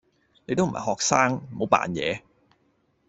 [0.47, 2.23] 你都唔係學生，唔好扮野